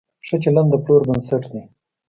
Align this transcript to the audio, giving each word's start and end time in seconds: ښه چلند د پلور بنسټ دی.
ښه 0.27 0.35
چلند 0.43 0.69
د 0.71 0.75
پلور 0.83 1.01
بنسټ 1.07 1.43
دی. 1.51 1.61